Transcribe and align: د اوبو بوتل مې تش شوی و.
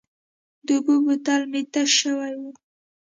د 0.65 0.67
اوبو 0.77 0.95
بوتل 1.05 1.41
مې 1.51 1.61
تش 1.73 1.89
شوی 2.01 2.33
و. 2.39 2.41